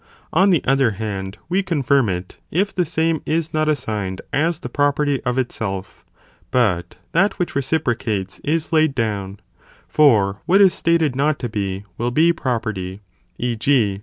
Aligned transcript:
On 0.33 0.49
the 0.49 0.63
other 0.65 0.89
hand, 0.97 1.37
we 1.47 1.61
confirm 1.61 2.09
it, 2.09 2.37
if 2.49 2.73
the 2.73 2.85
same 2.85 3.21
is 3.23 3.53
not 3.53 3.69
assigned 3.69 4.19
as 4.33 4.57
the 4.57 4.67
property 4.67 5.21
of 5.25 5.37
itself, 5.37 6.03
but 6.49 6.95
that 7.11 7.37
which 7.37 7.55
reciprocates 7.55 8.39
is 8.43 8.73
laid 8.73 8.95
down, 8.95 9.39
for 9.87 10.41
what 10.47 10.59
is 10.59 10.73
stated 10.73 11.15
not 11.15 11.37
to 11.37 11.49
be, 11.49 11.85
will 11.99 12.09
be 12.09 12.33
property; 12.33 13.01
e. 13.37 13.55
g. 13.55 13.99